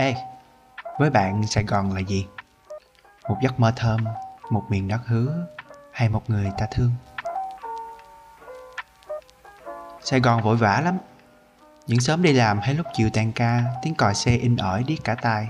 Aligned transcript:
Ê, 0.00 0.14
với 0.98 1.10
bạn 1.10 1.46
Sài 1.46 1.64
Gòn 1.64 1.92
là 1.94 2.00
gì? 2.00 2.26
Một 3.28 3.36
giấc 3.42 3.60
mơ 3.60 3.72
thơm, 3.76 4.04
một 4.50 4.64
miền 4.68 4.88
đất 4.88 5.00
hứa 5.06 5.46
hay 5.92 6.08
một 6.08 6.30
người 6.30 6.50
ta 6.58 6.66
thương? 6.70 6.90
Sài 10.02 10.20
Gòn 10.20 10.42
vội 10.42 10.56
vã 10.56 10.80
lắm 10.80 10.98
Những 11.86 12.00
sớm 12.00 12.22
đi 12.22 12.32
làm 12.32 12.60
hay 12.60 12.74
lúc 12.74 12.86
chiều 12.94 13.10
tan 13.12 13.32
ca 13.32 13.64
Tiếng 13.82 13.94
còi 13.94 14.14
xe 14.14 14.36
in 14.36 14.56
ỏi 14.56 14.84
điếc 14.86 15.04
cả 15.04 15.14
tai 15.14 15.48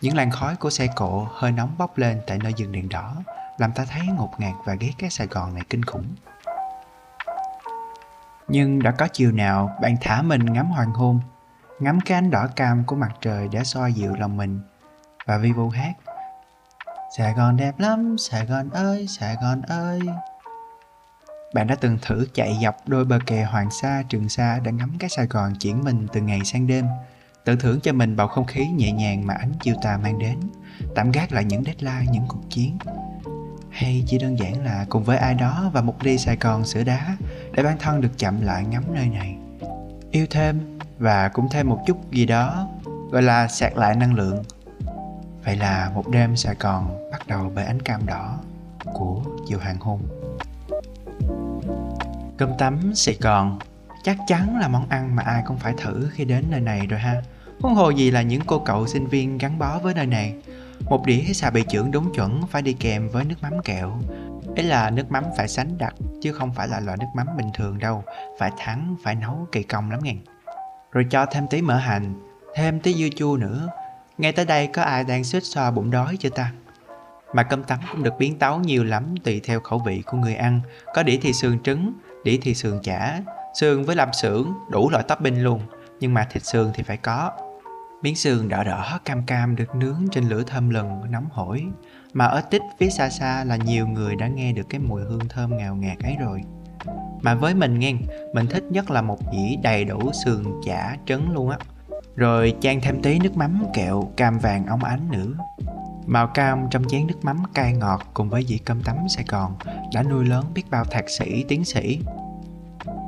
Những 0.00 0.16
làn 0.16 0.30
khói 0.30 0.56
của 0.56 0.70
xe 0.70 0.86
cộ 0.96 1.28
hơi 1.32 1.52
nóng 1.52 1.74
bốc 1.78 1.98
lên 1.98 2.20
tại 2.26 2.38
nơi 2.38 2.54
dừng 2.56 2.72
đèn 2.72 2.88
đỏ 2.88 3.14
Làm 3.58 3.72
ta 3.72 3.84
thấy 3.84 4.02
ngột 4.16 4.30
ngạt 4.38 4.54
và 4.64 4.74
ghét 4.74 4.92
cái 4.98 5.10
Sài 5.10 5.26
Gòn 5.26 5.54
này 5.54 5.62
kinh 5.70 5.84
khủng 5.84 6.06
Nhưng 8.48 8.82
đã 8.82 8.90
có 8.90 9.08
chiều 9.12 9.32
nào 9.32 9.78
bạn 9.82 9.96
thả 10.00 10.22
mình 10.22 10.44
ngắm 10.44 10.66
hoàng 10.70 10.92
hôn 10.92 11.20
Ngắm 11.82 12.00
cái 12.00 12.18
ánh 12.18 12.30
đỏ 12.30 12.46
cam 12.56 12.84
của 12.84 12.96
mặt 12.96 13.12
trời 13.20 13.48
đã 13.52 13.64
soi 13.64 13.92
dịu 13.92 14.14
lòng 14.14 14.36
mình. 14.36 14.60
Và 15.26 15.38
vi 15.38 15.52
vu 15.52 15.68
hát 15.68 15.92
Sài 17.18 17.32
Gòn 17.32 17.56
đẹp 17.56 17.78
lắm, 17.78 18.16
Sài 18.18 18.46
Gòn 18.46 18.70
ơi, 18.70 19.06
Sài 19.08 19.36
Gòn 19.42 19.62
ơi. 19.62 20.00
Bạn 21.54 21.66
đã 21.66 21.74
từng 21.74 21.98
thử 22.02 22.26
chạy 22.34 22.58
dọc 22.62 22.76
đôi 22.86 23.04
bờ 23.04 23.18
kè 23.26 23.44
Hoàng 23.44 23.70
Sa, 23.70 24.02
Trường 24.08 24.28
Sa 24.28 24.58
để 24.62 24.72
ngắm 24.72 24.96
cái 24.98 25.10
Sài 25.10 25.26
Gòn 25.26 25.54
chuyển 25.54 25.84
mình 25.84 26.06
từ 26.12 26.20
ngày 26.20 26.40
sang 26.44 26.66
đêm, 26.66 26.86
tự 27.44 27.56
thưởng 27.56 27.80
cho 27.80 27.92
mình 27.92 28.16
bầu 28.16 28.28
không 28.28 28.46
khí 28.46 28.66
nhẹ 28.66 28.92
nhàng 28.92 29.26
mà 29.26 29.34
ánh 29.34 29.52
chiều 29.60 29.74
tà 29.82 29.98
mang 29.98 30.18
đến, 30.18 30.38
tạm 30.94 31.10
gác 31.10 31.32
lại 31.32 31.44
những 31.44 31.64
deadline, 31.64 32.12
những 32.12 32.24
cuộc 32.28 32.50
chiến. 32.50 32.78
Hay 33.70 34.04
chỉ 34.06 34.18
đơn 34.18 34.38
giản 34.38 34.64
là 34.64 34.86
cùng 34.88 35.04
với 35.04 35.18
ai 35.18 35.34
đó 35.34 35.70
và 35.72 35.80
một 35.80 35.96
ly 36.02 36.18
Sài 36.18 36.36
Gòn 36.40 36.64
sữa 36.64 36.84
đá 36.84 37.16
để 37.52 37.62
bản 37.62 37.76
thân 37.78 38.00
được 38.00 38.18
chậm 38.18 38.40
lại 38.40 38.64
ngắm 38.64 38.84
nơi 38.94 39.08
này. 39.08 39.36
Yêu 40.10 40.26
thêm 40.30 40.78
và 40.98 41.28
cũng 41.28 41.48
thêm 41.48 41.68
một 41.68 41.78
chút 41.86 42.10
gì 42.10 42.26
đó 42.26 42.68
gọi 43.10 43.22
là 43.22 43.48
sạc 43.48 43.76
lại 43.76 43.96
năng 43.96 44.14
lượng. 44.14 44.42
Vậy 45.44 45.56
là 45.56 45.90
một 45.94 46.08
đêm 46.08 46.36
Sài 46.36 46.54
Gòn 46.60 47.10
bắt 47.12 47.26
đầu 47.26 47.52
bởi 47.54 47.64
ánh 47.64 47.82
cam 47.82 48.06
đỏ 48.06 48.38
của 48.84 49.22
chiều 49.48 49.58
hoàng 49.58 49.80
hôn. 49.80 50.00
Cơm 52.36 52.50
tấm 52.58 52.94
Sài 52.94 53.16
Gòn 53.20 53.58
chắc 54.02 54.16
chắn 54.26 54.58
là 54.58 54.68
món 54.68 54.88
ăn 54.88 55.16
mà 55.16 55.22
ai 55.22 55.42
cũng 55.46 55.58
phải 55.58 55.74
thử 55.76 56.10
khi 56.12 56.24
đến 56.24 56.44
nơi 56.50 56.60
này 56.60 56.86
rồi 56.86 57.00
ha. 57.00 57.22
Huống 57.60 57.74
hồ 57.74 57.90
gì 57.90 58.10
là 58.10 58.22
những 58.22 58.42
cô 58.46 58.58
cậu 58.58 58.86
sinh 58.86 59.06
viên 59.06 59.38
gắn 59.38 59.58
bó 59.58 59.78
với 59.78 59.94
nơi 59.94 60.06
này. 60.06 60.34
Một 60.80 61.06
đĩa 61.06 61.22
xà 61.22 61.50
bì 61.50 61.64
trưởng 61.68 61.90
đúng 61.90 62.14
chuẩn 62.14 62.46
phải 62.46 62.62
đi 62.62 62.72
kèm 62.72 63.08
với 63.08 63.24
nước 63.24 63.34
mắm 63.42 63.52
kẹo. 63.64 63.98
Ấy 64.56 64.64
là 64.64 64.90
nước 64.90 65.10
mắm 65.10 65.24
phải 65.36 65.48
sánh 65.48 65.78
đặc 65.78 65.94
chứ 66.22 66.32
không 66.32 66.52
phải 66.54 66.68
là 66.68 66.80
loại 66.80 66.98
nước 66.98 67.06
mắm 67.14 67.26
bình 67.36 67.50
thường 67.54 67.78
đâu. 67.78 68.04
Phải 68.38 68.50
thắng, 68.58 68.96
phải 69.04 69.14
nấu 69.14 69.46
kỳ 69.52 69.62
công 69.62 69.90
lắm 69.90 70.00
ngàn. 70.02 70.18
Rồi 70.92 71.06
cho 71.10 71.26
thêm 71.26 71.46
tí 71.46 71.62
mỡ 71.62 71.76
hành, 71.76 72.14
thêm 72.54 72.80
tí 72.80 72.94
dưa 72.94 73.08
chua 73.16 73.36
nữa. 73.36 73.68
Ngay 74.18 74.32
tới 74.32 74.44
đây 74.44 74.66
có 74.66 74.82
ai 74.82 75.04
đang 75.04 75.24
suýt 75.24 75.44
xoa 75.44 75.70
bụng 75.70 75.90
đói 75.90 76.16
chưa 76.16 76.28
ta? 76.28 76.52
Mà 77.34 77.42
cơm 77.42 77.64
tấm 77.64 77.78
cũng 77.92 78.02
được 78.02 78.14
biến 78.18 78.38
tấu 78.38 78.58
nhiều 78.58 78.84
lắm 78.84 79.14
tùy 79.24 79.40
theo 79.44 79.60
khẩu 79.60 79.78
vị 79.78 80.02
của 80.06 80.16
người 80.16 80.34
ăn. 80.34 80.60
Có 80.94 81.02
đĩa 81.02 81.18
thì 81.22 81.32
sườn 81.32 81.62
trứng, 81.62 81.92
đĩa 82.24 82.38
thì 82.42 82.54
sườn 82.54 82.78
chả, 82.82 83.20
sườn 83.60 83.84
với 83.84 83.96
làm 83.96 84.12
xưởng, 84.12 84.52
đủ 84.70 84.90
loại 84.90 85.04
topping 85.08 85.42
luôn, 85.42 85.60
nhưng 86.00 86.14
mà 86.14 86.26
thịt 86.30 86.44
sườn 86.44 86.70
thì 86.74 86.82
phải 86.82 86.96
có. 86.96 87.32
Miếng 88.02 88.16
sườn 88.16 88.48
đỏ 88.48 88.64
đỏ 88.64 89.00
cam 89.04 89.26
cam 89.26 89.56
được 89.56 89.74
nướng 89.74 90.06
trên 90.12 90.28
lửa 90.28 90.42
thơm 90.46 90.70
lừng 90.70 91.00
nóng 91.10 91.26
hổi, 91.30 91.64
mà 92.12 92.24
ở 92.26 92.40
tích 92.40 92.62
phía 92.78 92.90
xa 92.90 93.08
xa 93.08 93.44
là 93.44 93.56
nhiều 93.56 93.86
người 93.86 94.16
đã 94.16 94.26
nghe 94.26 94.52
được 94.52 94.68
cái 94.68 94.80
mùi 94.80 95.02
hương 95.02 95.28
thơm 95.28 95.56
ngào 95.56 95.74
ngạt 95.74 95.98
ấy 95.98 96.16
rồi. 96.20 96.42
Mà 97.22 97.34
với 97.34 97.54
mình 97.54 97.78
nghe, 97.78 97.92
mình 98.34 98.46
thích 98.46 98.64
nhất 98.70 98.90
là 98.90 99.02
một 99.02 99.18
dĩa 99.32 99.56
đầy 99.62 99.84
đủ 99.84 100.12
sườn 100.24 100.44
chả 100.66 100.96
trứng 101.06 101.30
luôn 101.30 101.50
á. 101.50 101.58
Rồi 102.16 102.54
chan 102.60 102.80
thêm 102.80 103.02
tí 103.02 103.18
nước 103.18 103.36
mắm 103.36 103.64
kẹo 103.74 104.12
cam 104.16 104.38
vàng 104.38 104.66
óng 104.66 104.84
ánh 104.84 105.10
nữa 105.10 105.32
Màu 106.06 106.26
cam 106.26 106.66
trong 106.70 106.84
chén 106.88 107.06
nước 107.06 107.18
mắm 107.24 107.42
cay 107.54 107.72
ngọt 107.72 108.02
cùng 108.14 108.30
với 108.30 108.44
dĩa 108.44 108.56
cơm 108.64 108.82
tấm 108.82 108.96
Sài 109.08 109.24
Gòn 109.28 109.54
đã 109.94 110.02
nuôi 110.02 110.24
lớn 110.24 110.44
biết 110.54 110.70
bao 110.70 110.84
thạc 110.84 111.08
sĩ, 111.08 111.44
tiến 111.48 111.64
sĩ. 111.64 112.00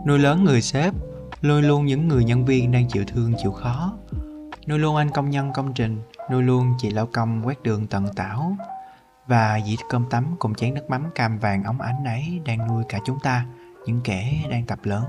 Nuôi 0.06 0.18
lớn 0.18 0.44
người 0.44 0.62
sếp, 0.62 0.94
nuôi 1.42 1.62
luôn 1.62 1.86
những 1.86 2.08
người 2.08 2.24
nhân 2.24 2.44
viên 2.44 2.72
đang 2.72 2.88
chịu 2.88 3.04
thương 3.06 3.32
chịu 3.42 3.52
khó. 3.52 3.92
Nuôi 4.66 4.78
luôn 4.78 4.96
anh 4.96 5.10
công 5.10 5.30
nhân 5.30 5.52
công 5.54 5.74
trình, 5.74 6.02
nuôi 6.30 6.42
luôn 6.42 6.72
chị 6.78 6.90
lao 6.90 7.06
công 7.12 7.46
quét 7.46 7.62
đường 7.62 7.86
tận 7.86 8.06
tảo. 8.16 8.56
Và 9.26 9.60
dĩa 9.66 9.76
cơm 9.90 10.04
tấm 10.10 10.36
cùng 10.38 10.54
chén 10.54 10.74
nước 10.74 10.90
mắm 10.90 11.04
cam 11.14 11.38
vàng 11.38 11.64
óng 11.64 11.80
ánh 11.80 12.04
ấy 12.04 12.40
đang 12.44 12.68
nuôi 12.68 12.84
cả 12.88 12.98
chúng 13.04 13.20
ta, 13.20 13.46
những 13.86 14.00
kẻ 14.04 14.32
đang 14.50 14.64
tập 14.66 14.78
lớn. 14.82 15.04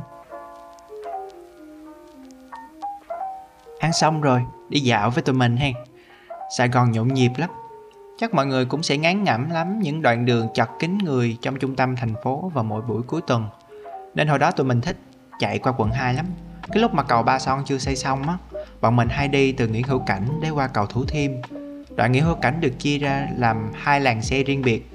Ăn 3.80 3.94
xong 3.94 4.22
rồi, 4.22 4.42
đi 4.70 4.80
dạo 4.80 5.10
với 5.10 5.24
tụi 5.24 5.36
mình 5.36 5.58
hen. 5.58 5.74
Sài 6.58 6.68
Gòn 6.68 6.92
nhộn 6.92 7.14
nhịp 7.14 7.32
lắm, 7.38 7.50
Chắc 8.18 8.34
mọi 8.34 8.46
người 8.46 8.66
cũng 8.66 8.84
sẽ 8.84 8.98
ngán 8.98 9.24
ngẩm 9.24 9.50
lắm 9.50 9.80
những 9.80 10.02
đoạn 10.02 10.26
đường 10.26 10.48
chật 10.54 10.70
kín 10.80 10.98
người 10.98 11.38
trong 11.42 11.60
trung 11.60 11.76
tâm 11.76 11.96
thành 11.96 12.14
phố 12.24 12.52
vào 12.54 12.64
mỗi 12.64 12.82
buổi 12.82 13.02
cuối 13.04 13.22
tuần. 13.28 13.50
Nên 14.16 14.28
hồi 14.28 14.40
đó 14.40 14.52
tụi 14.52 14.66
mình 14.66 14.82
thích 14.82 14.98
chạy 15.40 15.60
qua 15.60 15.74
quận 15.78 15.92
2 15.92 16.14
lắm. 16.14 16.26
Cái 16.72 16.82
lúc 16.82 16.94
mà 16.94 17.04
cầu 17.04 17.24
Ba 17.24 17.40
Son 17.40 17.64
chưa 17.66 17.78
xây 17.78 17.96
xong 17.96 18.28
á, 18.28 18.38
bọn 18.82 18.96
mình 18.96 19.10
hay 19.10 19.28
đi 19.28 19.52
từ 19.52 19.68
Nguyễn 19.68 19.84
Hữu 19.88 20.00
Cảnh 20.00 20.28
để 20.42 20.50
qua 20.50 20.68
cầu 20.68 20.86
Thủ 20.86 21.06
Thiêm. 21.06 21.32
Đoạn 21.96 22.12
Nguyễn 22.12 22.24
Hữu 22.24 22.36
Cảnh 22.36 22.62
được 22.62 22.80
chia 22.80 22.98
ra 22.98 23.28
làm 23.38 23.72
hai 23.76 24.02
làn 24.02 24.22
xe 24.22 24.44
riêng 24.44 24.62
biệt. 24.62 24.92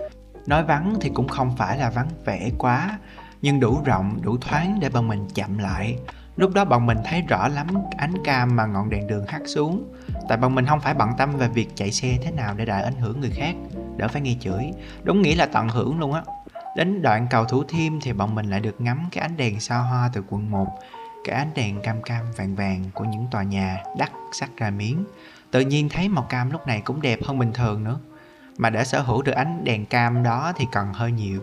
Nói 0.46 0.64
vắng 0.64 0.94
thì 1.00 1.10
cũng 1.14 1.28
không 1.28 1.56
phải 1.56 1.78
là 1.78 1.90
vắng 1.90 2.08
vẻ 2.24 2.50
quá, 2.58 2.98
nhưng 3.42 3.60
đủ 3.60 3.82
rộng, 3.84 4.18
đủ 4.22 4.36
thoáng 4.40 4.80
để 4.80 4.88
bọn 4.88 5.08
mình 5.08 5.28
chậm 5.34 5.58
lại. 5.58 5.98
Lúc 6.36 6.54
đó 6.54 6.64
bọn 6.64 6.86
mình 6.86 6.98
thấy 7.04 7.22
rõ 7.28 7.48
lắm 7.48 7.66
ánh 7.96 8.12
cam 8.24 8.56
mà 8.56 8.66
ngọn 8.66 8.90
đèn 8.90 9.06
đường 9.06 9.26
hắt 9.28 9.42
xuống. 9.46 9.92
Tại 10.28 10.38
bọn 10.38 10.54
mình 10.54 10.66
không 10.66 10.80
phải 10.80 10.94
bận 10.94 11.10
tâm 11.18 11.36
về 11.36 11.48
việc 11.48 11.68
chạy 11.74 11.90
xe 11.90 12.18
thế 12.22 12.30
nào 12.30 12.54
để 12.54 12.64
đại 12.64 12.82
ảnh 12.82 12.96
hưởng 12.96 13.20
người 13.20 13.30
khác. 13.30 13.54
Đỡ 13.96 14.08
phải 14.08 14.22
nghe 14.22 14.36
chửi. 14.40 14.72
Đúng 15.02 15.22
nghĩa 15.22 15.34
là 15.34 15.46
tận 15.46 15.68
hưởng 15.68 15.98
luôn 15.98 16.12
á. 16.12 16.22
Đến 16.76 17.02
đoạn 17.02 17.26
cầu 17.30 17.44
Thủ 17.44 17.64
Thiêm 17.64 18.00
thì 18.00 18.12
bọn 18.12 18.34
mình 18.34 18.50
lại 18.50 18.60
được 18.60 18.80
ngắm 18.80 19.08
cái 19.12 19.22
ánh 19.22 19.36
đèn 19.36 19.60
sao 19.60 19.82
hoa 19.82 20.10
từ 20.12 20.22
quận 20.28 20.50
1 20.50 20.66
Cái 21.24 21.36
ánh 21.36 21.50
đèn 21.54 21.82
cam 21.82 22.02
cam 22.02 22.24
vàng 22.36 22.54
vàng 22.54 22.84
của 22.94 23.04
những 23.04 23.26
tòa 23.30 23.42
nhà 23.42 23.82
đắt 23.98 24.10
sắc 24.32 24.50
ra 24.56 24.70
miếng. 24.70 25.04
Tự 25.50 25.60
nhiên 25.60 25.88
thấy 25.88 26.08
màu 26.08 26.24
cam 26.24 26.50
lúc 26.50 26.66
này 26.66 26.80
cũng 26.84 27.02
đẹp 27.02 27.18
hơn 27.24 27.38
bình 27.38 27.52
thường 27.52 27.84
nữa. 27.84 27.98
Mà 28.58 28.70
để 28.70 28.84
sở 28.84 29.00
hữu 29.00 29.22
được 29.22 29.32
ánh 29.32 29.64
đèn 29.64 29.86
cam 29.86 30.22
đó 30.22 30.52
thì 30.56 30.66
cần 30.72 30.92
hơi 30.92 31.12
nhiều. 31.12 31.40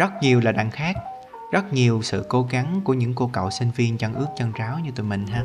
Rất 0.00 0.22
nhiều 0.22 0.40
là 0.40 0.52
đặng 0.52 0.70
khác. 0.70 0.96
Rất 1.52 1.72
nhiều 1.72 2.00
sự 2.02 2.26
cố 2.28 2.42
gắng 2.42 2.80
của 2.84 2.94
những 2.94 3.14
cô 3.14 3.30
cậu 3.32 3.50
sinh 3.50 3.70
viên 3.70 3.98
chân 3.98 4.14
ướt 4.14 4.26
chân 4.36 4.52
ráo 4.52 4.78
như 4.78 4.90
tụi 4.90 5.06
mình 5.06 5.26
ha. 5.26 5.42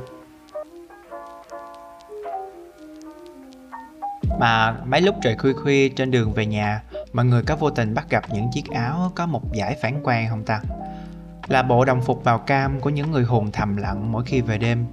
Mà 4.39 4.77
mấy 4.85 5.01
lúc 5.01 5.15
trời 5.21 5.35
khuya 5.37 5.53
khuya 5.53 5.89
trên 5.89 6.11
đường 6.11 6.33
về 6.33 6.45
nhà, 6.45 6.83
Mọi 7.13 7.25
người 7.25 7.43
có 7.43 7.55
vô 7.55 7.69
tình 7.69 7.93
bắt 7.93 8.09
gặp 8.09 8.23
những 8.33 8.49
chiếc 8.53 8.69
áo 8.71 9.11
có 9.15 9.25
một 9.25 9.53
giải 9.53 9.77
phản 9.81 10.03
quang 10.03 10.29
không 10.29 10.43
ta? 10.43 10.61
Là 11.47 11.63
bộ 11.63 11.85
đồng 11.85 12.01
phục 12.01 12.25
màu 12.25 12.39
cam 12.39 12.79
của 12.79 12.89
những 12.89 13.11
người 13.11 13.23
hùng 13.23 13.51
thầm 13.51 13.77
lặng 13.77 14.11
mỗi 14.11 14.23
khi 14.25 14.41
về 14.41 14.57
đêm. 14.57 14.85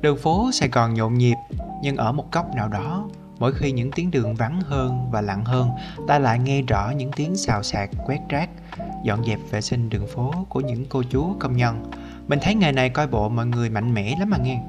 Đường 0.00 0.18
phố 0.18 0.50
Sài 0.52 0.68
Gòn 0.68 0.94
nhộn 0.94 1.14
nhịp, 1.14 1.36
Nhưng 1.82 1.96
ở 1.96 2.12
một 2.12 2.32
góc 2.32 2.54
nào 2.54 2.68
đó 2.68 3.08
Mỗi 3.38 3.52
khi 3.52 3.72
những 3.72 3.90
tiếng 3.90 4.10
đường 4.10 4.34
vắng 4.34 4.60
hơn 4.60 5.10
và 5.10 5.20
lặng 5.20 5.44
hơn 5.44 5.70
Ta 6.08 6.18
lại 6.18 6.38
nghe 6.38 6.62
rõ 6.62 6.90
những 6.90 7.12
tiếng 7.12 7.36
xào 7.36 7.62
xạc 7.62 7.90
quét 8.06 8.20
rác 8.28 8.50
Dọn 9.04 9.24
dẹp 9.24 9.38
vệ 9.50 9.60
sinh 9.60 9.90
đường 9.90 10.06
phố 10.06 10.32
của 10.48 10.60
những 10.60 10.84
cô 10.88 11.02
chú 11.10 11.36
công 11.40 11.56
nhân. 11.56 11.90
Mình 12.28 12.38
thấy 12.42 12.54
nghề 12.54 12.72
này 12.72 12.88
coi 12.88 13.06
bộ 13.06 13.28
mọi 13.28 13.46
người 13.46 13.70
mạnh 13.70 13.94
mẽ 13.94 14.16
lắm 14.20 14.30
mà 14.30 14.36
nghe 14.36 14.60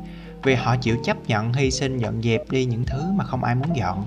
vì 0.43 0.55
họ 0.55 0.75
chịu 0.75 0.97
chấp 1.03 1.17
nhận 1.27 1.53
hy 1.53 1.71
sinh 1.71 1.97
dọn 1.97 2.21
dẹp 2.21 2.51
đi 2.51 2.65
những 2.65 2.83
thứ 2.85 3.11
mà 3.11 3.23
không 3.23 3.43
ai 3.43 3.55
muốn 3.55 3.75
dọn. 3.75 4.05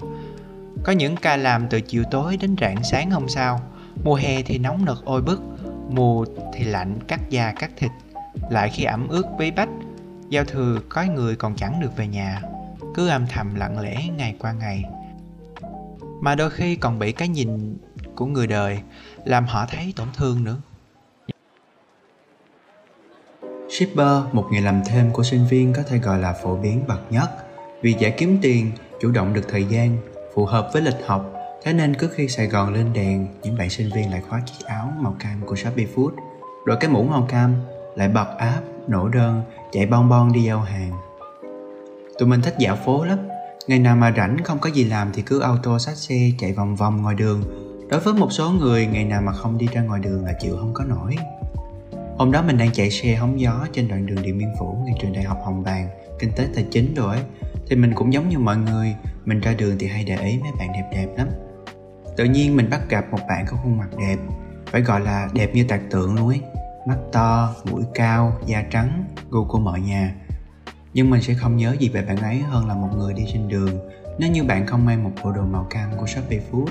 Có 0.84 0.92
những 0.92 1.16
ca 1.16 1.36
làm 1.36 1.69
từ 1.69 1.80
chiều 1.80 2.04
tối 2.10 2.36
đến 2.36 2.56
rạng 2.60 2.84
sáng 2.84 3.10
hôm 3.10 3.28
sau, 3.28 3.60
mùa 4.04 4.14
hè 4.14 4.42
thì 4.42 4.58
nóng 4.58 4.84
nực 4.84 5.04
oi 5.04 5.22
bức, 5.22 5.42
mùa 5.90 6.25
thì 6.54 6.64
lạnh 6.64 6.98
cắt 7.08 7.20
da 7.30 7.52
cắt 7.58 7.70
thịt, 7.76 7.90
lại 8.50 8.70
khi 8.70 8.84
ẩm 8.84 9.08
ướt 9.08 9.25
bí 9.38 9.50
bách, 9.50 9.69
giao 10.28 10.44
thừa 10.44 10.80
có 10.88 11.02
người 11.02 11.36
còn 11.36 11.56
chẳng 11.56 11.80
được 11.80 11.96
về 11.96 12.06
nhà, 12.06 12.42
cứ 12.98 13.09
âm 13.09 13.26
thầm 13.26 13.54
lặng 13.54 13.81
lẽ 13.81 14.08
ngày 14.17 14.34
qua 14.38 14.52
ngày. 14.52 14.84
Mà 16.20 16.34
đôi 16.34 16.50
khi 16.50 16.76
còn 16.76 16.99
bị 16.99 17.12
cái 17.12 17.28
nhìn 17.28 17.76
của 18.17 18.26
người 18.26 18.46
đời 18.46 18.81
làm 19.25 19.46
họ 19.46 19.67
thấy 19.67 19.93
tổn 19.96 20.08
thương 20.17 20.44
nữa. 20.44 20.56
Shipper, 23.70 24.22
một 24.32 24.49
nghề 24.52 24.61
làm 24.61 24.82
thêm 24.87 25.12
của 25.12 25.22
sinh 25.22 25.46
viên 25.46 25.72
có 25.72 25.82
thể 25.82 25.99
gọi 25.99 26.19
là 26.19 26.32
phổ 26.43 26.56
biến 26.56 26.84
bậc 26.88 27.12
nhất 27.12 27.28
vì 27.82 27.93
dễ 27.99 28.11
kiếm 28.11 28.38
tiền, 28.43 28.70
chủ 29.00 29.11
động 29.11 29.32
được 29.32 29.44
thời 29.49 29.64
gian, 29.64 29.96
phù 30.34 30.44
hợp 30.44 30.70
với 30.72 30.82
lịch 30.82 31.06
học. 31.06 31.32
Thế 31.62 31.72
nên 31.72 31.94
cứ 31.94 32.08
khi 32.14 32.28
Sài 32.28 32.46
Gòn 32.46 32.75
lên 32.75 32.93
đèn, 32.93 33.26
những 33.43 33.56
bạn 33.58 33.70
sinh 33.70 33.90
viên 33.94 34.11
lại 34.11 34.22
khoác 34.28 34.43
chiếc 34.46 34.67
áo 34.67 34.93
màu 34.99 35.17
cam 35.19 35.40
của 35.46 35.56
Shopee 35.56 35.87
Food, 35.94 36.11
đội 36.67 36.76
cái 36.81 36.90
mũ 36.90 37.05
màu 37.05 37.26
cam, 37.28 37.55
lại 37.96 38.08
bật 38.08 38.37
app, 38.38 38.67
nổ 38.88 39.08
đơn, 39.08 39.43
chạy 39.72 39.87
bon 39.87 40.08
bon 40.08 40.32
đi 40.32 40.43
giao 40.43 40.61
hàng. 40.61 41.07
Tụi 42.19 42.29
mình 42.29 42.43
thích 42.43 42.55
dạo 42.59 42.76
phố 42.76 43.05
lắm, 43.05 43.19
ngày 43.67 43.79
nào 43.79 43.97
mà 43.97 44.12
rảnh 44.17 44.37
không 44.44 44.59
có 44.59 44.70
gì 44.70 44.85
làm 44.85 45.11
thì 45.15 45.23
cứ 45.23 45.41
auto 45.41 45.79
xách 45.79 45.97
xe 45.97 46.31
chạy 46.38 46.53
vòng 46.53 46.76
vòng 46.76 47.03
ngoài 47.03 47.15
đường. 47.15 47.43
Đối 47.91 48.00
với 48.00 48.15
một 48.15 48.32
số 48.32 48.50
người, 48.50 48.87
ngày 48.87 49.05
nào 49.05 49.23
mà 49.23 49.32
không 49.32 49.59
đi 49.59 49.67
ra 49.73 49.82
ngoài 49.82 50.00
đường 50.00 50.25
là 50.25 50.32
chịu 50.41 50.56
không 50.56 50.75
có 50.75 50.85
nổi. 50.85 51.17
Hôm 52.19 52.32
đó 52.32 52.43
mình 52.43 52.59
đang 52.59 52.73
chạy 52.73 52.91
xe 52.91 53.15
hóng 53.15 53.41
gió 53.41 53.67
trên 53.73 53.88
đoạn 53.88 54.06
đường 54.06 54.23
Điện 54.23 54.38
Biên 54.38 54.49
Phủ 54.59 54.76
ngay 54.85 54.94
trường 55.00 55.12
đại 55.12 55.25
học 55.25 55.38
Hồng 55.44 55.62
Bàng, 55.62 55.88
kinh 56.19 56.31
tế 56.37 56.49
tài 56.55 56.67
chính 56.70 56.94
rồi 56.94 57.17
ấy. 57.17 57.25
thì 57.69 57.76
mình 57.76 57.93
cũng 57.94 58.12
giống 58.12 58.29
như 58.29 58.38
mọi 58.38 58.56
người 58.56 58.94
mình 59.25 59.41
ra 59.41 59.55
đường 59.59 59.76
thì 59.79 59.87
hay 59.87 60.05
để 60.05 60.17
ý 60.17 60.38
mấy 60.38 60.53
bạn 60.59 60.73
đẹp 60.73 60.88
đẹp 60.93 61.09
lắm 61.17 61.29
tự 62.17 62.25
nhiên 62.25 62.56
mình 62.56 62.70
bắt 62.70 62.81
gặp 62.88 63.05
một 63.11 63.19
bạn 63.29 63.44
có 63.49 63.56
khuôn 63.62 63.79
mặt 63.79 63.88
đẹp 63.99 64.17
phải 64.67 64.81
gọi 64.81 65.00
là 65.00 65.29
đẹp 65.32 65.55
như 65.55 65.65
tạc 65.65 65.81
tượng 65.91 66.15
luôn 66.15 66.29
ấy 66.29 66.41
mắt 66.87 66.97
to 67.12 67.55
mũi 67.70 67.82
cao 67.94 68.38
da 68.47 68.62
trắng 68.70 69.05
gu 69.31 69.44
của 69.44 69.59
mọi 69.59 69.81
nhà 69.81 70.15
nhưng 70.94 71.11
mình 71.11 71.23
sẽ 71.23 71.35
không 71.35 71.56
nhớ 71.56 71.76
gì 71.79 71.88
về 71.88 72.02
bạn 72.02 72.17
ấy 72.17 72.38
hơn 72.38 72.69
là 72.69 72.75
một 72.75 72.88
người 72.96 73.14
đi 73.14 73.25
trên 73.32 73.49
đường. 73.49 73.70
Nếu 74.19 74.31
như 74.31 74.44
bạn 74.44 74.67
không 74.67 74.85
mang 74.85 75.05
một 75.05 75.11
bộ 75.25 75.32
đồ 75.32 75.43
màu 75.43 75.67
cam 75.70 75.90
của 75.96 76.06
Shopee 76.06 76.40
Food 76.50 76.67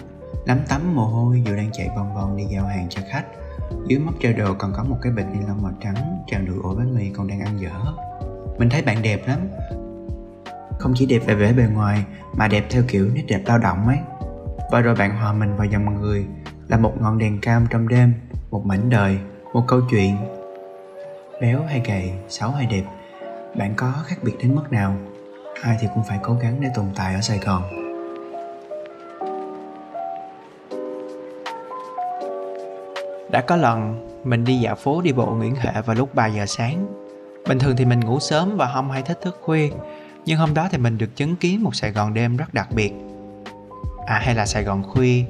lắm 0.46 0.60
tắm 0.68 0.96
mồ 0.96 1.06
hôi 1.06 1.44
dù 1.46 1.56
đang 1.56 1.70
chạy 1.74 1.90
vòng 1.96 2.16
vòng 2.16 2.38
đi 2.38 2.44
giao 2.44 2.66
hàng 2.66 2.88
cho 2.90 3.02
khách, 3.10 3.26
dưới 3.88 4.00
móc 4.00 4.16
treo 4.20 4.34
đồ 4.34 4.54
còn 4.58 4.74
có 4.74 4.84
một 4.84 4.98
cái 5.02 5.12
bịch 5.12 5.26
ni 5.34 5.40
lông 5.48 5.62
màu 5.62 5.72
trắng 5.84 6.24
tràn 6.28 6.46
đầy 6.46 6.56
ổ 6.64 6.76
bánh 6.76 6.96
mì 6.96 7.10
còn 7.10 7.28
đang 7.28 7.40
ăn 7.40 7.60
dở. 7.60 7.72
Mình 8.58 8.70
thấy 8.70 8.82
bạn 8.82 9.02
đẹp 9.02 9.28
lắm. 9.28 9.40
Không 10.80 10.94
chỉ 10.96 11.06
đẹp 11.06 11.20
về 11.26 11.36
vẻ 11.36 11.54
bề 11.54 11.64
ngoài, 11.64 12.04
mà 12.34 12.48
đẹp 12.48 12.64
theo 12.70 12.84
kiểu 12.88 13.10
nét 13.14 13.24
đẹp 13.28 13.42
lao 13.46 13.58
động 13.58 13.88
ấy. 13.88 13.98
Và 14.72 14.82
rồi 14.82 14.96
bạn 14.96 15.18
hòa 15.18 15.34
mình 15.34 15.56
vào 15.56 15.66
dòng 15.66 16.02
người 16.02 16.26
là 16.68 16.78
một 16.78 16.94
ngọn 17.02 17.18
đèn 17.18 17.42
cam 17.42 17.68
trong 17.70 17.88
đêm, 17.88 18.14
một 18.52 18.66
mảnh 18.66 18.90
đời, 18.90 19.18
một 19.54 19.64
câu 19.68 19.82
chuyện. 19.90 20.16
Béo 21.42 21.64
hay 21.64 21.82
gầy, 21.88 22.12
xấu 22.30 22.52
hay 22.52 22.66
đẹp? 22.66 22.84
Bạn 23.58 23.74
có 23.76 23.94
khác 24.06 24.16
biệt 24.24 24.34
đến 24.40 24.56
mức 24.56 24.72
nào? 24.72 24.96
Ai 25.62 25.78
thì 25.82 25.88
cũng 25.94 26.04
phải 26.04 26.20
cố 26.24 26.34
gắng 26.34 26.58
để 26.62 26.68
tồn 26.76 26.86
tại 26.96 27.16
ở 27.16 27.22
sài 27.22 27.40
gòn. 27.40 27.64
Đã 33.32 33.42
có 33.42 33.56
lần, 33.56 34.08
mình 34.24 34.46
đi 34.46 34.60
dạo 34.60 34.76
phố 34.76 35.02
đi 35.02 35.12
bộ 35.14 35.26
Nguyễn 35.26 35.56
Huệ 35.56 35.82
vào 35.86 35.96
lúc 35.96 36.16
3 36.16 36.28
giờ 36.28 36.46
sáng. 36.46 36.88
Bình 37.48 37.60
thường 37.60 37.76
thì 37.78 37.86
mình 37.86 38.00
ngủ 38.00 38.20
sớm 38.20 38.58
và 38.58 38.72
không 38.74 38.92
hay 38.92 39.02
thích 39.02 39.20
thức 39.22 39.40
khuya, 39.42 39.70
nhưng 40.26 40.38
hôm 40.38 40.54
đó 40.54 40.68
thì 40.72 40.78
mình 40.78 40.98
được 40.98 41.16
chứng 41.16 41.36
kiến 41.36 41.64
một 41.64 41.76
sài 41.76 41.92
gòn 41.92 42.14
đêm 42.14 42.38
rất 42.38 42.54
đặc 42.54 42.68
biệt. 42.72 42.92
À 44.06 44.20
hay 44.24 44.36
là 44.36 44.46
sài 44.46 44.64
gòn 44.64 44.84
khuya, 44.84 45.24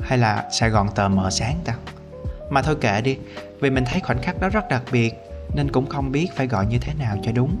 hay 0.00 0.18
là 0.18 0.48
sài 0.50 0.70
gòn 0.70 0.88
tờ 0.94 1.08
mờ 1.08 1.30
sáng 1.30 1.56
ta? 1.64 1.74
Mà 2.50 2.62
thôi 2.62 2.76
kệ 2.80 3.00
đi, 3.00 3.18
vì 3.60 3.70
mình 3.70 3.84
thấy 3.84 4.00
khoảnh 4.00 4.22
khắc 4.22 4.40
đó 4.40 4.48
rất 4.48 4.68
đặc 4.68 4.82
biệt 4.92 5.27
nên 5.54 5.72
cũng 5.72 5.86
không 5.86 6.12
biết 6.12 6.28
phải 6.36 6.46
gọi 6.46 6.66
như 6.66 6.78
thế 6.78 6.94
nào 6.94 7.16
cho 7.22 7.32
đúng. 7.32 7.56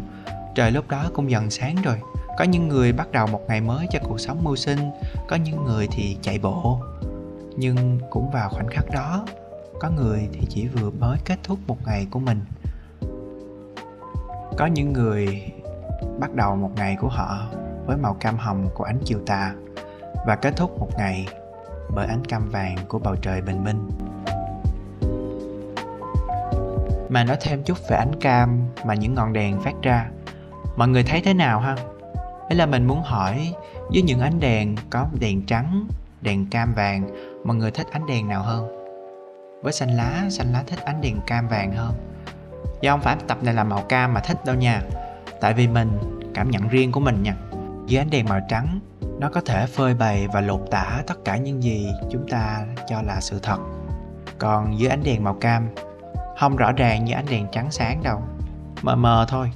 Trời 0.54 0.70
lúc 0.70 0.88
đó 0.88 1.10
cũng 1.14 1.30
dần 1.30 1.50
sáng 1.50 1.76
rồi. 1.84 2.00
Có 2.38 2.44
những 2.44 2.68
người 2.68 2.92
bắt 2.92 3.12
đầu 3.12 3.26
một 3.26 3.40
ngày 3.48 3.60
mới 3.60 3.86
cho 3.90 3.98
cuộc 4.02 4.20
sống 4.20 4.44
mưu 4.44 4.56
sinh, 4.56 4.78
có 5.28 5.36
những 5.36 5.64
người 5.64 5.88
thì 5.90 6.16
chạy 6.22 6.38
bộ. 6.38 6.80
Nhưng 7.56 8.00
cũng 8.10 8.30
vào 8.30 8.48
khoảnh 8.48 8.68
khắc 8.68 8.90
đó, 8.90 9.26
có 9.80 9.90
người 9.90 10.28
thì 10.32 10.40
chỉ 10.48 10.68
vừa 10.68 10.90
mới 10.90 11.18
kết 11.24 11.38
thúc 11.42 11.58
một 11.66 11.76
ngày 11.86 12.06
của 12.10 12.18
mình. 12.18 12.40
Có 14.58 14.66
những 14.66 14.92
người 14.92 15.52
bắt 16.20 16.34
đầu 16.34 16.56
một 16.56 16.70
ngày 16.76 16.96
của 17.00 17.08
họ 17.08 17.46
với 17.86 17.96
màu 17.96 18.14
cam 18.14 18.36
hồng 18.36 18.68
của 18.74 18.84
ánh 18.84 18.98
chiều 19.04 19.18
tà 19.26 19.54
và 20.26 20.36
kết 20.36 20.56
thúc 20.56 20.78
một 20.78 20.90
ngày 20.98 21.26
bởi 21.94 22.06
ánh 22.06 22.24
cam 22.24 22.48
vàng 22.48 22.76
của 22.88 22.98
bầu 22.98 23.16
trời 23.22 23.40
bình 23.40 23.64
minh 23.64 23.88
mà 27.08 27.24
nói 27.24 27.36
thêm 27.40 27.62
chút 27.62 27.78
về 27.88 27.96
ánh 27.96 28.20
cam 28.20 28.60
mà 28.84 28.94
những 28.94 29.14
ngọn 29.14 29.32
đèn 29.32 29.60
phát 29.60 29.74
ra. 29.82 30.08
Mọi 30.76 30.88
người 30.88 31.02
thấy 31.02 31.20
thế 31.20 31.34
nào 31.34 31.60
ha? 31.60 31.76
Ấy 32.48 32.54
là 32.54 32.66
mình 32.66 32.86
muốn 32.86 33.02
hỏi, 33.02 33.54
với 33.88 34.02
những 34.02 34.20
ánh 34.20 34.40
đèn 34.40 34.76
có 34.90 35.06
đèn 35.20 35.46
trắng, 35.46 35.88
đèn 36.20 36.50
cam 36.50 36.74
vàng, 36.74 37.08
mọi 37.44 37.56
người 37.56 37.70
thích 37.70 37.86
ánh 37.92 38.06
đèn 38.06 38.28
nào 38.28 38.42
hơn? 38.42 38.68
Với 39.62 39.72
xanh 39.72 39.96
lá 39.96 40.24
xanh 40.30 40.52
lá 40.52 40.62
thích 40.66 40.84
ánh 40.84 41.00
đèn 41.00 41.20
cam 41.26 41.48
vàng 41.48 41.72
hơn. 41.72 41.94
Do 42.80 42.92
không 42.92 43.00
phải 43.00 43.16
tập 43.26 43.38
này 43.42 43.54
là 43.54 43.64
màu 43.64 43.82
cam 43.82 44.14
mà 44.14 44.20
thích 44.20 44.44
đâu 44.44 44.56
nha. 44.56 44.82
Tại 45.40 45.54
vì 45.54 45.68
mình 45.68 45.98
cảm 46.34 46.50
nhận 46.50 46.68
riêng 46.68 46.92
của 46.92 47.00
mình 47.00 47.22
nha. 47.22 47.36
Dưới 47.86 48.00
ánh 48.00 48.10
đèn 48.10 48.28
màu 48.28 48.40
trắng, 48.48 48.80
nó 49.18 49.30
có 49.30 49.40
thể 49.40 49.66
phơi 49.66 49.94
bày 49.94 50.28
và 50.32 50.40
lột 50.40 50.60
tả 50.70 51.02
tất 51.06 51.24
cả 51.24 51.36
những 51.36 51.62
gì 51.62 51.90
chúng 52.10 52.28
ta 52.28 52.64
cho 52.88 53.02
là 53.02 53.20
sự 53.20 53.38
thật. 53.42 53.58
Còn 54.38 54.78
dưới 54.78 54.88
ánh 54.88 55.02
đèn 55.04 55.24
màu 55.24 55.34
cam 55.34 55.68
không 56.38 56.56
rõ 56.56 56.72
ràng 56.72 57.04
như 57.04 57.12
ánh 57.12 57.26
đèn 57.30 57.46
trắng 57.52 57.70
sáng 57.70 58.02
đâu. 58.02 58.22
Mờ 58.82 58.96
mờ 58.96 59.26
thôi 59.28 59.50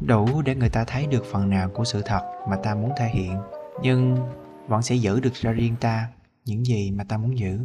đủ 0.00 0.42
để 0.42 0.54
người 0.54 0.68
ta 0.68 0.84
thấy 0.84 1.06
được 1.06 1.24
phần 1.32 1.50
nào 1.50 1.68
của 1.74 1.84
sự 1.84 2.02
thật 2.06 2.22
mà 2.48 2.56
ta 2.56 2.74
muốn 2.74 2.90
thể 2.96 3.06
hiện. 3.08 3.36
Nhưng 3.82 4.16
vẫn 4.68 4.82
sẽ 4.82 4.94
giữ 4.94 5.20
được 5.20 5.32
cho 5.40 5.52
riêng 5.52 5.74
ta 5.80 6.08
những 6.44 6.66
gì 6.66 6.90
mà 6.90 7.04
ta 7.04 7.16
muốn 7.16 7.38
giữ. 7.38 7.58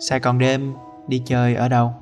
Sài 0.00 0.20
Gòn 0.20 0.38
đêm 0.38 0.74
đi 1.08 1.22
chơi 1.26 1.54
ở 1.54 1.68
đâu? 1.68 1.94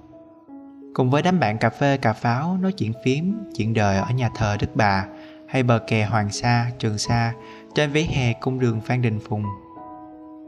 Cùng 0.95 1.11
với 1.11 1.23
đám 1.23 1.41
bạn 1.41 1.59
cà 1.59 1.71
phê 1.71 1.97
cà 1.97 2.13
pháo 2.13 2.59
nói 2.61 2.73
chuyện 2.73 2.93
phím, 3.05 3.51
chuyện 3.57 3.75
đời 3.75 3.97
ở 3.97 4.11
nhà 4.11 4.31
thờ 4.35 4.57
Đức 4.61 4.69
Bà 4.75 5.07
hay 5.49 5.63
bờ 5.63 5.79
kè 5.79 6.05
Hoàng 6.05 6.31
Sa, 6.31 6.71
Trường 6.79 6.99
Sa 6.99 7.35
trên 7.77 7.91
vỉa 7.91 8.03
hè 8.03 8.33
cung 8.33 8.59
đường 8.59 8.81
Phan 8.81 9.03
Đình 9.03 9.21
Phùng. 9.29 9.45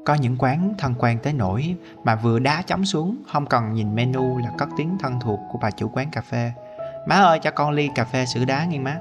Có 0.04 0.14
những 0.14 0.36
quán 0.38 0.74
thân 0.78 0.94
quen 0.98 1.18
tới 1.22 1.32
nổi 1.32 1.76
mà 2.04 2.14
vừa 2.14 2.38
đá 2.38 2.62
chấm 2.62 2.84
xuống 2.84 3.16
không 3.26 3.46
cần 3.46 3.72
nhìn 3.72 3.94
menu 3.94 4.38
là 4.38 4.50
cất 4.58 4.68
tiếng 4.76 4.98
thân 4.98 5.20
thuộc 5.20 5.40
của 5.52 5.58
bà 5.62 5.70
chủ 5.70 5.90
quán 5.94 6.10
cà 6.12 6.20
phê. 6.20 6.52
Má 7.06 7.16
ơi 7.16 7.38
cho 7.42 7.50
con 7.50 7.70
ly 7.70 7.90
cà 7.94 8.04
phê 8.04 8.26
sữa 8.26 8.44
đá 8.44 8.64
nghe 8.64 8.78
má. 8.78 9.00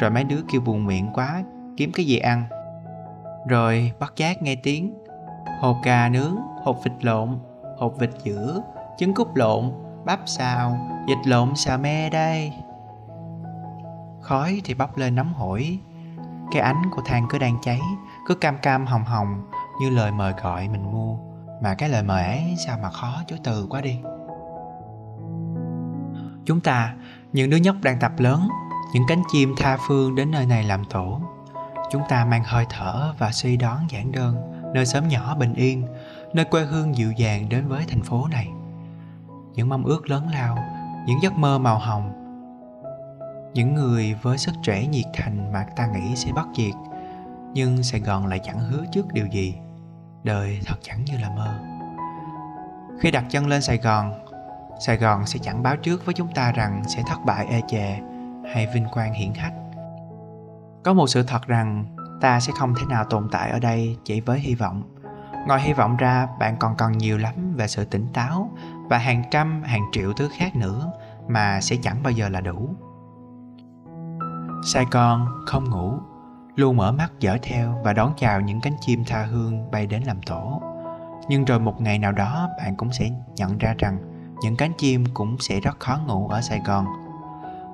Rồi 0.00 0.10
mấy 0.10 0.24
đứa 0.24 0.40
kêu 0.52 0.60
buồn 0.60 0.86
miệng 0.86 1.10
quá, 1.14 1.42
kiếm 1.76 1.92
cái 1.94 2.06
gì 2.06 2.18
ăn. 2.18 2.44
Rồi 3.48 3.92
bắt 3.98 4.12
giác 4.16 4.42
nghe 4.42 4.54
tiếng 4.54 4.94
hộp 5.60 5.76
gà 5.84 6.08
nướng, 6.08 6.36
hộp 6.62 6.80
vịt 6.84 7.04
lộn, 7.04 7.38
hộp 7.78 7.94
vịt 7.98 8.10
dữa, 8.24 8.62
trứng 8.98 9.14
cút 9.14 9.28
lộn, 9.34 9.72
bắp 10.04 10.20
xào, 10.26 10.78
vịt 11.08 11.18
lộn 11.24 11.56
xà 11.56 11.76
me 11.76 12.10
đây. 12.10 12.52
Khói 14.20 14.60
thì 14.64 14.74
bốc 14.74 14.96
lên 14.96 15.14
nóng 15.14 15.32
hổi, 15.32 15.78
cái 16.50 16.62
ánh 16.62 16.90
của 16.90 17.02
than 17.04 17.26
cứ 17.28 17.38
đang 17.38 17.56
cháy, 17.62 17.80
cứ 18.26 18.34
cam 18.34 18.58
cam 18.58 18.86
hồng 18.86 19.04
hồng 19.04 19.50
như 19.80 19.90
lời 19.90 20.12
mời 20.12 20.32
gọi 20.42 20.68
mình 20.68 20.92
mua. 20.92 21.16
Mà 21.62 21.74
cái 21.74 21.88
lời 21.88 22.02
mời 22.02 22.24
ấy 22.24 22.54
sao 22.66 22.78
mà 22.82 22.90
khó 22.90 23.22
chối 23.26 23.38
từ 23.44 23.66
quá 23.70 23.80
đi. 23.80 23.98
Chúng 26.44 26.60
ta, 26.60 26.94
những 27.32 27.50
đứa 27.50 27.56
nhóc 27.56 27.76
đang 27.82 27.98
tập 27.98 28.12
lớn, 28.18 28.48
những 28.94 29.04
cánh 29.08 29.22
chim 29.32 29.54
tha 29.56 29.78
phương 29.88 30.14
đến 30.14 30.30
nơi 30.30 30.46
này 30.46 30.64
làm 30.64 30.84
tổ. 30.84 31.20
Chúng 31.90 32.02
ta 32.08 32.24
mang 32.24 32.44
hơi 32.44 32.66
thở 32.70 33.14
và 33.18 33.32
suy 33.32 33.56
đoán 33.56 33.86
giản 33.88 34.12
đơn, 34.12 34.36
nơi 34.74 34.86
xóm 34.86 35.08
nhỏ 35.08 35.34
bình 35.34 35.54
yên, 35.54 35.86
nơi 36.32 36.44
quê 36.44 36.64
hương 36.64 36.96
dịu 36.96 37.12
dàng 37.12 37.48
đến 37.48 37.68
với 37.68 37.84
thành 37.88 38.02
phố 38.02 38.26
này 38.30 38.48
những 39.54 39.68
mong 39.68 39.84
ước 39.84 40.10
lớn 40.10 40.28
lao 40.32 40.58
những 41.06 41.22
giấc 41.22 41.32
mơ 41.32 41.58
màu 41.58 41.78
hồng 41.78 42.19
những 43.54 43.74
người 43.74 44.14
với 44.22 44.38
sức 44.38 44.54
trẻ 44.62 44.86
nhiệt 44.86 45.06
thành 45.14 45.52
mà 45.52 45.66
ta 45.76 45.86
nghĩ 45.86 46.16
sẽ 46.16 46.32
bất 46.32 46.46
diệt, 46.56 46.74
nhưng 47.52 47.82
sài 47.82 48.00
gòn 48.00 48.26
lại 48.26 48.40
chẳng 48.44 48.58
hứa 48.58 48.84
trước 48.92 49.12
điều 49.12 49.26
gì. 49.26 49.54
Đời 50.24 50.60
thật 50.66 50.76
chẳng 50.82 51.04
như 51.04 51.18
là 51.18 51.30
mơ. 51.36 51.60
Khi 53.00 53.10
đặt 53.10 53.24
chân 53.30 53.46
lên 53.46 53.62
sài 53.62 53.78
gòn 53.78 54.12
sài 54.80 54.96
gòn 54.96 55.26
sẽ 55.26 55.38
chẳng 55.42 55.62
báo 55.62 55.76
trước 55.76 56.04
với 56.04 56.14
chúng 56.14 56.34
ta 56.34 56.52
rằng 56.52 56.82
sẽ 56.86 57.02
thất 57.06 57.18
bại 57.26 57.46
ê 57.50 57.60
chề 57.68 57.98
hay 58.54 58.66
vinh 58.74 58.86
quang 58.92 59.12
hiển 59.12 59.34
hách. 59.34 59.52
Có 60.84 60.92
một 60.92 61.06
sự 61.06 61.22
thật 61.22 61.46
rằng 61.46 61.96
ta 62.20 62.40
sẽ 62.40 62.52
không 62.58 62.74
thể 62.74 62.82
nào 62.88 63.04
tồn 63.04 63.28
tại 63.32 63.50
ở 63.50 63.58
đây 63.58 63.96
chỉ 64.04 64.20
với 64.20 64.38
hy 64.38 64.54
vọng. 64.54 64.82
Ngoài 65.46 65.62
hy 65.62 65.72
vọng 65.72 65.96
ra, 65.96 66.28
bạn 66.38 66.56
còn 66.58 66.76
cần 66.76 66.98
nhiều 66.98 67.18
lắm 67.18 67.54
về 67.56 67.68
sự 67.68 67.84
tỉnh 67.84 68.06
táo 68.12 68.50
và 68.88 68.98
hàng 68.98 69.22
trăm, 69.30 69.62
hàng 69.62 69.82
triệu 69.92 70.12
thứ 70.12 70.28
khác 70.38 70.56
nữa 70.56 70.92
mà 71.28 71.60
sẽ 71.60 71.76
chẳng 71.82 72.02
bao 72.02 72.10
giờ 72.10 72.28
là 72.28 72.40
đủ 72.40 72.68
sài 74.62 74.86
gòn 74.90 75.26
không 75.46 75.70
ngủ, 75.70 75.98
luôn 76.56 76.76
mở 76.76 76.92
mắt 76.92 77.12
dõi 77.20 77.38
theo 77.42 77.80
và 77.84 77.92
đón 77.92 78.12
chào 78.16 78.40
những 78.40 78.60
cánh 78.60 78.76
chim 78.80 79.04
tha 79.04 79.24
hương 79.24 79.70
bay 79.70 79.86
đến 79.86 80.02
làm 80.02 80.22
tổ. 80.22 80.62
Nhưng 81.28 81.44
rồi 81.44 81.60
một 81.60 81.80
ngày 81.80 81.98
nào 81.98 82.12
đó, 82.12 82.48
bạn 82.58 82.76
cũng 82.76 82.92
sẽ 82.92 83.10
nhận 83.36 83.58
ra 83.58 83.74
rằng 83.78 83.98
những 84.42 84.56
cánh 84.56 84.72
chim 84.78 85.04
cũng 85.14 85.36
sẽ 85.40 85.60
rất 85.60 85.80
khó 85.80 85.98
ngủ 86.06 86.28
ở 86.28 86.40
sài 86.40 86.60
gòn. 86.66 86.86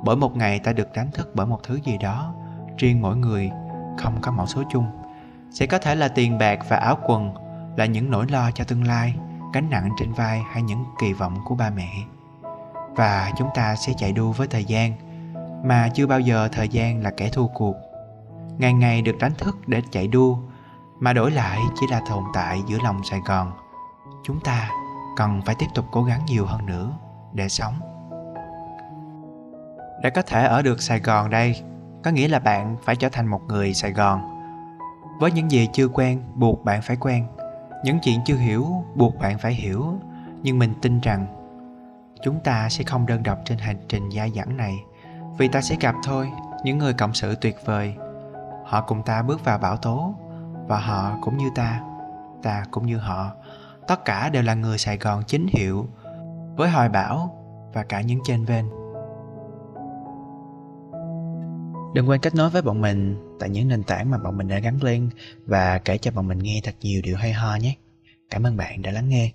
Bởi 0.05 0.16
một 0.16 0.37
ngày 0.37 0.59
ta 0.59 0.73
được 0.73 0.88
đánh 0.95 1.11
thức 1.11 1.33
bởi 1.35 1.47
một 1.47 1.62
thứ 1.62 1.78
gì 1.85 1.99
đó, 1.99 2.35
riêng 2.78 3.02
mỗi 3.02 3.16
người, 3.16 3.50
không 3.99 4.21
có 4.21 4.33
mẫu 4.33 4.47
số 4.47 4.62
chung. 4.71 4.87
Sẽ 5.50 5.66
có 5.66 5.78
thể 5.78 5.95
là 5.95 6.09
tiền 6.09 6.38
bạc 6.38 6.59
và 6.69 6.76
áo 6.76 6.99
quần, 7.07 7.35
là 7.76 7.87
những 7.87 8.11
nỗi 8.11 8.26
lo 8.28 8.50
cho 8.50 8.64
tương 8.64 8.85
lai, 8.85 9.14
gánh 9.52 9.71
nặng 9.71 9.90
trên 9.99 10.12
vai 10.12 10.43
hay 10.52 10.62
những 10.62 10.85
kỳ 11.00 11.12
vọng 11.12 11.38
của 11.45 11.55
ba 11.55 11.71
mẹ. 11.71 11.90
Và 12.97 13.33
chúng 13.37 13.49
ta 13.55 13.76
sẽ 13.76 13.93
chạy 13.97 14.12
đua 14.12 14.33
với 14.33 14.47
thời 14.47 14.64
gian 14.64 14.93
mà 15.67 15.89
chưa 15.95 16.07
bao 16.07 16.21
giờ 16.21 16.49
thời 16.53 16.69
gian 16.69 17.03
là 17.03 17.11
kẻ 17.11 17.29
thua 17.29 17.47
cuộc. 17.47 17.77
Ngày 18.59 18.73
ngày 18.73 19.03
được 19.03 19.19
đánh 19.21 19.33
thức 19.39 19.57
để 19.67 19.83
chạy 19.91 20.09
đua, 20.09 20.37
mà 21.01 21.13
đổi 21.13 21.31
lại 21.31 21.61
chỉ 21.81 21.87
là 21.91 22.01
tồn 22.11 22.25
tại 22.35 22.63
giữa 22.67 22.79
lòng 22.85 23.01
sài 23.05 23.21
gòn. 23.27 23.53
Chúng 24.25 24.41
ta 24.41 24.71
cần 25.17 25.43
phải 25.47 25.55
tiếp 25.59 25.67
tục 25.75 25.85
cố 25.93 26.03
gắng 26.03 26.21
nhiều 26.27 26.47
hơn 26.47 26.67
nữa 26.67 26.93
để 27.35 27.49
sống. 27.49 27.75
Để 30.03 30.11
có 30.11 30.23
thể 30.23 30.47
ở 30.47 30.63
được 30.63 30.83
sài 30.83 31.01
gòn 31.01 31.31
đây, 31.31 31.63
có 32.05 32.11
nghĩa 32.11 32.29
là 32.29 32.39
bạn 32.39 32.77
phải 32.85 32.97
trở 32.97 33.09
thành 33.09 33.27
một 33.27 33.41
người 33.49 33.75
sài 33.75 33.93
gòn. 33.93 34.21
Với 35.21 35.33
những 35.33 35.51
gì 35.51 35.69
chưa 35.73 35.89
quen, 35.89 36.23
buộc 36.35 36.65
bạn 36.65 36.83
phải 36.83 36.97
quen. 36.97 37.27
Những 37.85 37.99
chuyện 38.03 38.21
chưa 38.25 38.37
hiểu, 38.37 38.67
buộc 38.95 39.19
bạn 39.19 39.39
phải 39.39 39.53
hiểu. 39.55 39.85
Nhưng 40.43 40.59
mình 40.59 40.75
tin 40.83 41.01
rằng, 41.01 41.27
chúng 42.23 42.41
ta 42.41 42.69
sẽ 42.69 42.85
không 42.85 43.07
đơn 43.07 43.23
độc 43.23 43.39
trên 43.45 43.59
hành 43.59 43.77
trình 43.89 44.11
dai 44.11 44.31
dẳng 44.31 44.57
này 44.57 44.85
vì 45.38 45.49
ta 45.49 45.61
sẽ 45.61 45.76
gặp 45.81 45.95
thôi, 46.05 46.31
những 46.64 46.78
người 46.78 46.93
cộng 46.93 47.14
sự 47.14 47.35
tuyệt 47.40 47.57
vời. 47.64 47.95
Họ 48.64 48.85
cùng 48.87 49.02
ta 49.02 49.23
bước 49.23 49.45
vào 49.45 49.59
bão 49.59 49.76
tố, 49.76 50.14
và 50.69 50.78
họ 50.78 51.19
cũng 51.21 51.37
như 51.37 51.50
ta 51.55 51.81
ta 52.43 52.64
cũng 52.71 52.87
như 52.87 52.97
họ. 52.97 53.31
Tất 53.88 54.05
cả 54.05 54.28
đều 54.28 54.43
là 54.43 54.55
người 54.55 54.78
sài 54.78 54.97
gòn 54.97 55.23
chính 55.26 55.47
hiệu, 55.47 55.87
với 56.57 56.71
hoài 56.71 56.88
bão 56.88 57.35
và 57.75 57.83
cả 57.83 58.00
những 58.00 58.21
trên 58.25 58.45
ven 58.45 58.66
đừng 61.97 62.09
quên 62.09 62.21
kết 62.21 62.35
nối 62.35 62.50
với 62.50 62.62
bọn 62.62 62.81
mình 62.81 63.16
tại 63.40 63.50
những 63.50 63.69
nền 63.69 63.83
tảng 63.83 64.11
mà 64.11 64.19
bọn 64.19 64.37
mình 64.37 64.49
đã 64.49 64.59
gắn 64.59 64.83
lên 64.83 65.11
và 65.47 65.78
kể 65.78 65.99
cho 65.99 66.11
bọn 66.11 66.28
mình 66.28 66.38
nghe 66.38 66.61
thật 66.64 66.75
nhiều 66.81 67.00
điều 67.05 67.16
hay 67.16 67.33
ho 67.33 67.57
nhé. 67.57 67.76
Cảm 68.31 68.47
ơn 68.47 68.57
bạn 68.57 68.83
đã 68.83 68.93
lắng 68.93 69.09
nghe. 69.09 69.33